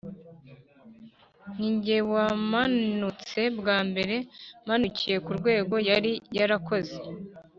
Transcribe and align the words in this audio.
Ni 1.57 1.69
jye 1.83 1.97
wamanutse 2.11 3.41
bwa 3.59 3.77
mbere 3.89 4.15
manukiye 4.67 5.17
ku 5.25 5.31
rwego 5.39 5.75
yari 5.89 6.11
yarakoze 6.37 6.97